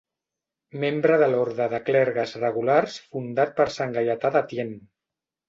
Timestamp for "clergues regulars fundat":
1.89-3.53